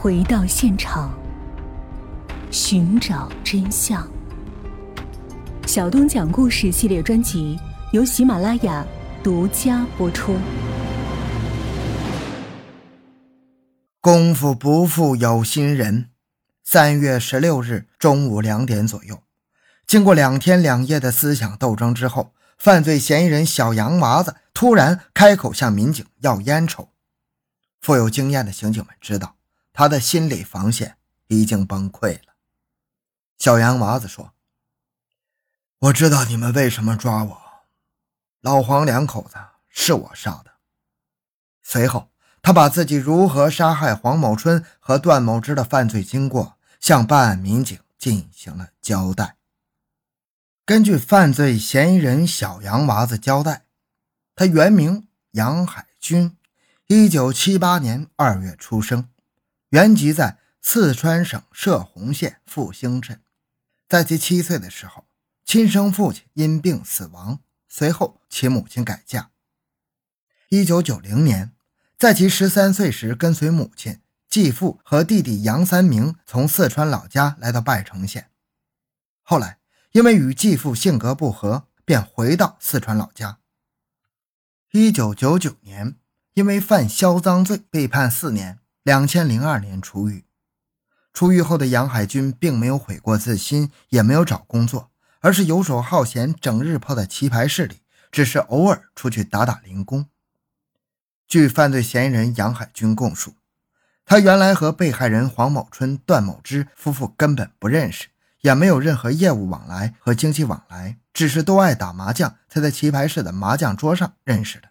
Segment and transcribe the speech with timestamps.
[0.00, 1.12] 回到现场，
[2.52, 4.08] 寻找真相。
[5.66, 7.58] 小东讲故事系列专辑
[7.90, 8.86] 由喜马拉雅
[9.24, 10.36] 独家播出。
[14.00, 16.10] 功夫不负有心人。
[16.62, 19.20] 三月十六日中午两点左右，
[19.84, 26.90] 经过两天两夜的思想斗争之后，犯罪嫌疑人小杨娃子突然开口向民警要烟抽。
[27.80, 29.34] 富有经验的刑警们知道，
[29.78, 32.34] 他的心理防线已经崩溃了。
[33.38, 34.34] 小洋娃子说
[35.78, 37.40] ：“我知道你们为什么抓我，
[38.40, 39.36] 老黄两口子
[39.68, 40.54] 是我杀的。”
[41.62, 42.10] 随后。
[42.40, 49.36] 他把自己如何杀害黄某春和段某之的犯罪经过向办案民警进行了交代。
[50.64, 53.66] 根据犯罪嫌疑人小杨娃子交代，
[54.34, 56.38] 他原名杨海军，
[56.86, 59.10] 一九七八年二月出生，
[59.70, 63.22] 原籍在四川省射洪县复兴镇。
[63.88, 65.06] 在其七岁的时候，
[65.44, 69.30] 亲生父亲因病死亡，随后其母亲改嫁。
[70.48, 71.52] 一九九零年。
[71.98, 78.30] 在其十三岁时，跟随母亲、继父和弟弟杨三明从四川老家来到拜城县。
[79.22, 79.58] 后来，
[79.90, 83.40] 因为与继父性格不合，便回到四川老家。
[84.70, 85.96] 一九九九年，
[86.34, 88.60] 因为犯销赃罪被判四年。
[88.82, 90.24] 两千零二年出狱。
[91.12, 94.90] 出狱后的杨海军并没有悔过自新，也没有找工作，
[95.20, 100.06] 而是游手好闲，整日泡在棋牌室里，只是偶尔出去打打零工。
[101.26, 103.34] 据犯罪嫌疑人杨海军供述，
[104.04, 108.08] 他原来和被害人黄某春、段某之夫妇根本不认识，
[108.42, 114.68] 也没有任何业务往来和经济往来，只是都爱打麻将，才在棋牌室的麻将桌上认识的。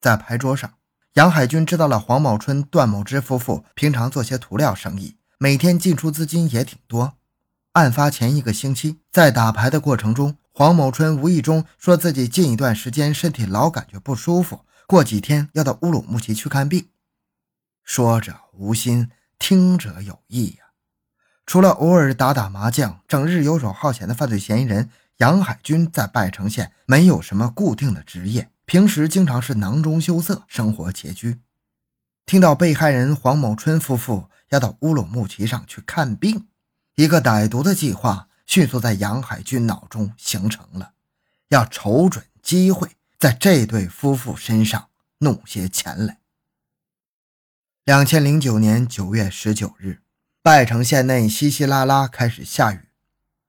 [0.00, 0.74] 在牌桌上，
[1.14, 7.14] 杨海军知道了黄某春、段某之夫妇平常做些涂料生意，每天进出资金也挺多。
[7.72, 14.64] 案发前一个星期，在打牌的过程中，黄某春无意中说自己近一段时间身体老感觉不舒服。
[14.86, 16.88] 过几天要到乌鲁木齐去看病，
[17.82, 20.66] 说者无心，听者有意呀。
[21.44, 31.40] 除了偶尔打打麻将、整日游手好闲的犯罪嫌疑人杨海军，在拜城县没有什么固定的职业，平时经常是囊中羞涩，生活拮据。
[32.24, 36.46] 听到被害人黄某春夫妇要到乌鲁木齐上去看病，
[36.94, 40.92] 一个歹毒的计划迅速在杨海军脑中形成了，
[41.48, 42.90] 要瞅准机会。
[43.18, 44.88] 在这对夫妇身上
[45.18, 46.20] 弄些钱来。
[47.84, 49.98] 两千零九年九月十九日，
[50.42, 52.88] 拜城县内稀稀拉拉开始下雨，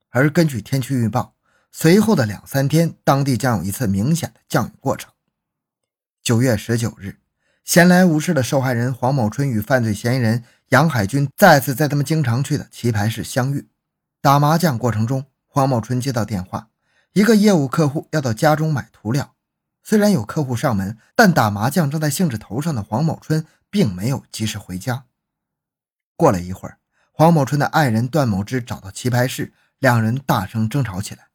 [0.08, 1.36] 而根据天气预报，
[1.70, 5.11] 随后的两三天，当地将有一次明显的降雨过程。
[6.22, 7.18] 九月十九日，
[7.64, 13.68] 闲来无事的受害人黄某春与犯罪嫌疑人杨海军再次在他们经常去的棋牌室相遇。
[14.20, 16.68] 打麻将过程中，黄某春接到电话，
[17.12, 19.34] 一个业务客户要到家中买涂料。
[19.82, 25.06] 虽然有客户上门，但打麻将正在兴致头上的黄某春并没有及时回家。
[26.14, 26.78] 过了一会儿，
[27.10, 31.26] 黄某春的爱人段某芝找到棋牌室，两人大声争吵起来，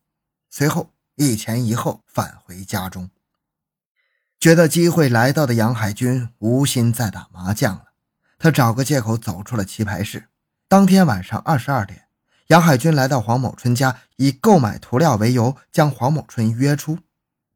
[0.50, 3.10] 随后一前一后返回家中。
[4.40, 7.86] 觉得机会来到的杨海军无心再打麻将了，
[8.38, 10.26] 他找个借口走出了棋牌室。
[10.68, 12.04] 当天晚上二十二点，
[12.48, 17.00] 杨海军来到黄某春家，以购买涂料为由将黄某春约出。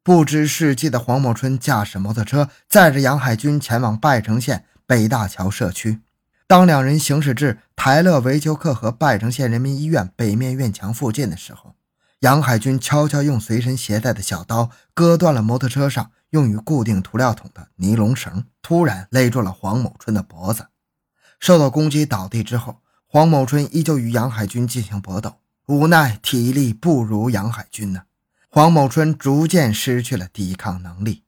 [0.02, 6.00] 不知事迹的黄某春驾驶摩托车载着杨海军前往拜城县北大桥社区。
[6.48, 11.76] 当两人行驶至台乐维修课和拜城县人民医院北面院墙附近的时候，
[12.22, 20.68] 杨海军悄悄用随身携带的小刀割断了摩托车上用于固定涂料桶的尼龙绳，突然勒住了黄某春的脖子。
[21.40, 28.02] 受到攻击倒地之后，黄某春依旧与杨海军进行搏斗，无奈体力不如杨海军呢。
[28.48, 31.24] 黄某春逐渐失去了抵抗能力，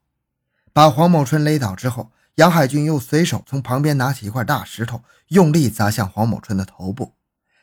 [0.71, 7.11] 把黄某春勒倒之后，杨海军又随手从旁边拿起一块大石头，用力砸向黄某春的头部。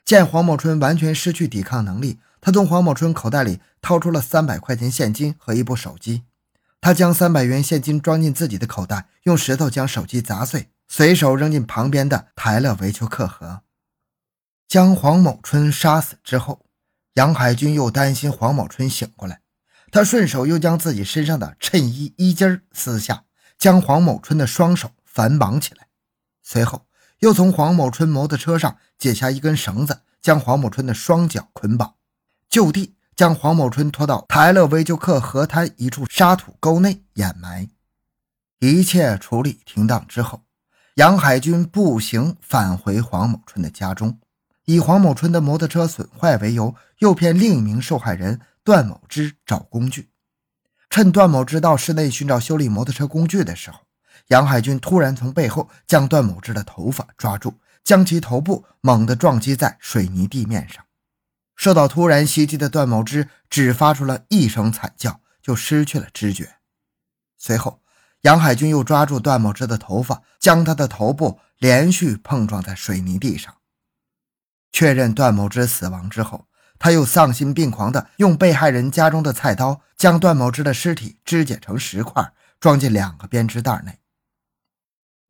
[0.04, 6.24] 见黄某春完全失去抵抗能力，他从黄某春口袋里掏出了三百块钱现金和一部手机。
[6.80, 13.62] 他将三百元现金装进自己的口袋，用石头将手机砸碎，随手扔进旁边的台乐维修课河。
[14.66, 16.66] 将黄某春杀死之后，
[17.14, 19.40] 杨海军又担心黄某春醒过来。
[19.92, 23.24] 他顺手又将自己身上的衬衣衣襟撕下，
[23.56, 25.86] 将黄某春的双手反绑起来，
[26.42, 26.86] 随后
[27.20, 31.94] 又从黄某春摩托车上解下一根绳子，将黄某春的双脚捆绑，
[32.52, 37.66] 就地将黄某春拖到台勒维就克河滩一处沙土沟内掩埋。
[38.58, 40.42] 一切处理停当之后，
[40.96, 44.20] 杨海军步行返回黄某春的家中，
[44.66, 50.10] 以黄某春的摩托车损坏为由，诱骗另一名受害人段某之找工具。
[50.90, 53.80] 趁段某之到室内寻找修理摩托车工具的时候，
[54.28, 60.84] 杨海军突然从背后将段某之的头发抓住，将其头部猛地撞击在水泥地面上。
[61.56, 66.56] 受到突然袭击的段某之只发出了一声惨叫，就失去了知觉。
[67.38, 67.82] 随后，
[68.22, 73.56] 杨海军又抓住段某之的头发，将他的头部连续碰撞在水泥地上。
[74.72, 76.46] 确认段某之死亡之后，
[76.78, 83.98] 他又丧心病狂地用被害人家中的菜刀将段某之的尸体肢解成石块，装进两个编织袋内。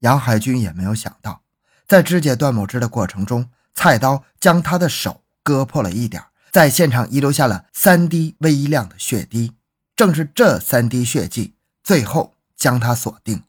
[0.00, 1.42] 杨海军也没有想到，
[1.86, 9.53] 在肢解段某之的过程中，菜刀将他的手割破了一点，在现场遗留下了三滴微量的血滴。
[9.94, 11.55] 正是这三滴血迹，
[11.85, 13.43] 最后将他锁定。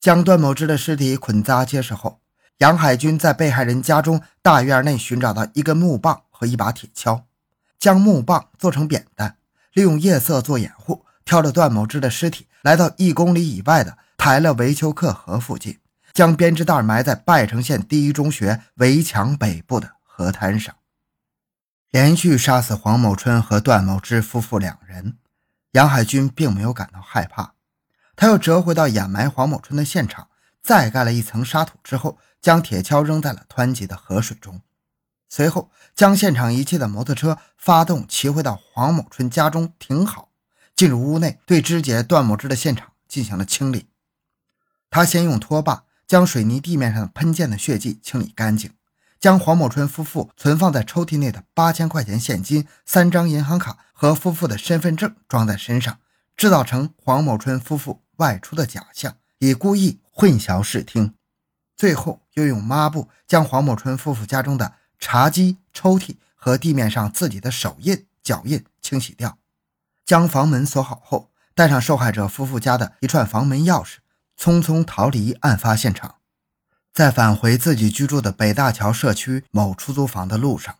[0.00, 2.20] 将段某之的尸体捆扎结实后，
[2.58, 7.22] 杨海军在被害人家中大院内寻找到一根木棒和一把铁锹，
[7.78, 9.36] 将木棒做成扁担，
[9.74, 15.78] 利用夜色做掩护，挑着段某之的尸体来到一公里以外的台勒维丘克河附近，
[16.12, 20.74] 将编织袋埋在拜城县第一中学围墙北部的河滩上，
[21.92, 25.18] 连续杀死黄某春和段某之夫妇两人。
[25.72, 27.52] 杨海军并没有感到害怕，
[28.16, 30.28] 他又折回到掩埋黄某春的现场，
[30.62, 34.62] 再盖了一层沙土之后，将铁锹扔在了湍急的河水中，
[35.28, 40.30] 随后将现场遗弃的摩托车发动，骑回到黄某春家中停好，
[40.74, 43.90] 进入屋内，对肢解段某之的现场进行了清理。
[44.88, 48.72] 他先用拖把将水泥地面上喷溅的血迹清理干净。
[49.22, 56.00] 将黄某春夫妇存放在抽屉内的八千块钱现金、三张银行卡和夫妇的身份证装在身上，
[56.36, 61.14] 制造成黄某春夫妇外出的假象，以故意混淆视听。
[61.76, 69.38] 最后又用抹布将黄某春夫妇家中的茶几、抽屉和地面上自己的手印、脚印清洗掉。
[70.04, 73.98] 将房门锁好后，带上受害者夫妇家的一串房门钥匙，
[74.36, 76.16] 匆匆逃离案发现场。
[76.92, 80.76] 在返回自己居住的北大桥社区某出租房的路上，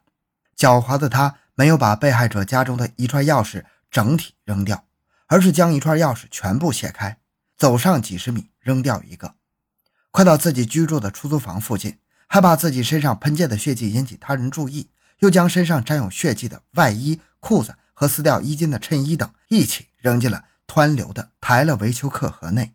[0.55, 4.85] 狡猾的他没有把被害者家中的一串钥匙整体扔掉，
[5.27, 7.17] 而是将一串钥匙全部卸开，
[7.57, 9.37] 走上几十米扔掉一个。
[10.11, 22.75] 快到自己居住的出租房附近，害怕自己身上喷溅的血迹引起他人注意，又将身上沾有血迹的外衣、裤子和撕掉衣襟的衬衣等一起扔进了湍流的台勒维丘克河内。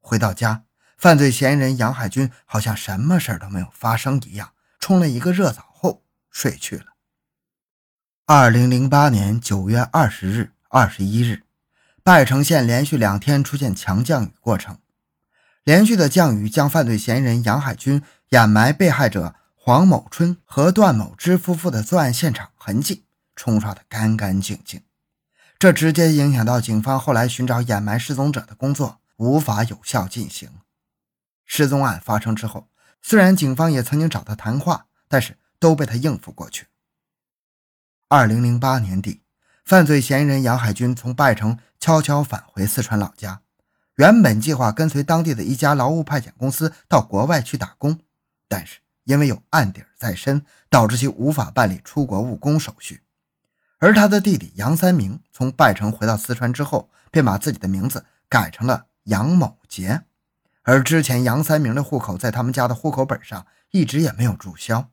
[0.00, 0.62] 回到家。
[1.02, 6.84] 犯罪嫌疑人杨海军好像什么事都没有发生一样，冲了一个热澡后睡去了。
[8.24, 11.42] 二零零八年九月二十日、二十一日，
[12.04, 14.78] 拜城县连续两天出现强降雨过程，
[15.64, 24.80] 连续的降雨将犯罪嫌疑人杨海军掩埋被害者黄某春和段某之夫妇的作案现场痕迹冲刷得干干净净，
[25.58, 30.48] 这直接影响到警方后来寻找掩埋失踪者的工作无法有效进行。
[31.54, 32.70] 失踪案发生之后，
[33.02, 36.68] 虽然警方也曾经找他谈话，但是都被他应付过去。
[38.08, 39.20] 二零零八年底，
[39.62, 43.42] 犯罪嫌疑人杨海军从拜城悄悄返回四川老家，
[43.96, 48.00] 原本计划跟随当地的一家劳务派遣公司到国外去打工，
[48.48, 53.02] 但是因为有案底在身，导致其无法办理出国务工手续。
[53.76, 60.04] 而他的弟弟杨三明从拜城回到四川之后，便把自己的名字改成了杨某杰。
[60.62, 64.90] 而之前杨三明的户口在他们家的户口本上一直也没有注销。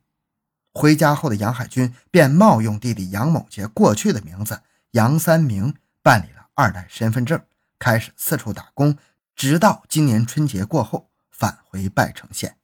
[0.71, 4.61] 回家后的杨海军便冒用弟弟杨某杰过去的名字
[4.91, 7.41] 杨三明办理了二代身份证，
[7.77, 8.97] 开始四处打工，
[9.35, 12.55] 直到今年春节过后返回拜城县。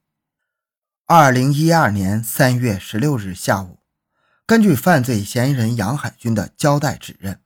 [1.06, 3.80] 二零一二年三月十六日下午，
[4.48, 7.40] 根据犯罪嫌疑人杨海军的交代指认，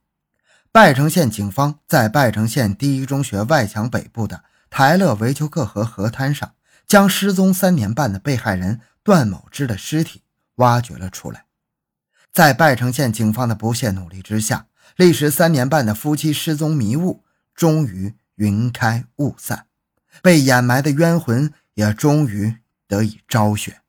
[0.72, 4.44] 拜城县警方在拜城县第一中学外墙北部的。
[4.70, 6.54] 台勒维丘克河河滩上，
[6.86, 10.22] 将失踪三年半的被害人段某芝的尸体
[10.54, 11.44] 挖掘了出来。
[12.32, 17.24] 在拜城县警方的不懈努力之下，历时三年半的夫妻失踪迷雾
[17.54, 19.66] 终于云开雾散，
[20.22, 23.80] 被掩埋的冤魂也终于得以昭雪。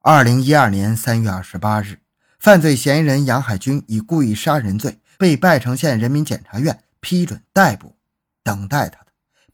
[0.00, 1.98] 二零一二年三月二十八日，
[2.38, 7.96] 犯罪嫌疑人杨海军以故意杀人罪被拜城县人民检察院批准逮捕，
[8.44, 9.03] 等待他。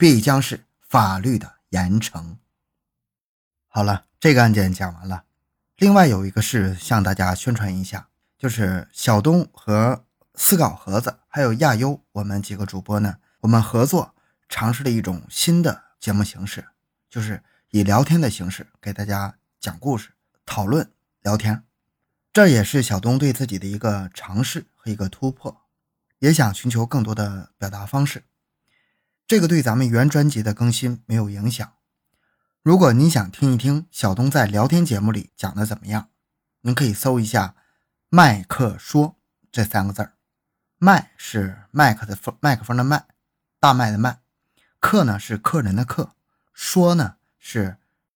[0.01, 2.37] 必将是法律的严惩。
[3.69, 5.25] 好了，这个案件讲完了。
[5.77, 14.15] 另外有一个事向大家宣传一下，就是小东和思稿盒子还有亚优，我们几个主播呢，我们合作
[14.49, 16.69] 尝试了一种新的节目形式，
[17.11, 20.13] 就是以聊天的形式给大家讲故事、
[20.47, 20.91] 讨论、
[21.21, 21.63] 聊天。
[22.33, 25.61] 这也是小东对自己的一个尝试和一个突破，
[26.21, 28.25] 也想寻求更多的表达方式。
[29.31, 31.73] 这个对咱们原专辑的更新没有影响。
[32.65, 36.09] 如果您想听一听小东在聊天节目里讲的怎么样，
[36.63, 37.55] 您可以搜一下
[38.11, 39.15] “麦克说”
[39.53, 40.15] 这三个字儿。
[40.79, 43.05] 麦是麦克的，麦克风的麦，
[43.61, 44.19] 大麦的麦。
[44.81, 46.17] 客呢是客人的客，
[46.53, 47.77] 说呢是